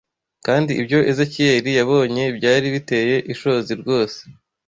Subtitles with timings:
[0.45, 4.19] Kandi ibyo Ezekiyeli yabonye byari biteye ishozi rwose!